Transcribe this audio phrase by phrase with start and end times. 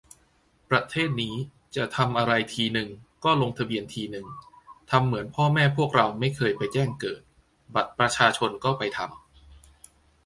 [0.69, 1.35] ประเทศนี้
[1.75, 2.89] จะทำอะไรทีนึง
[3.23, 4.25] ก็ลงทะเบียนทีนึง
[4.91, 7.21] ทำเหมือนพ่อแม่พวกเราไม่เคยไปแจ้งเกิด
[7.75, 9.13] บัตรประชาชนก็ไปทำ